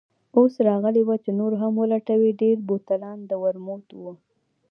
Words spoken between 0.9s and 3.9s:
وه چې نور هم ولټوي، ډېری بوتلان د ورموت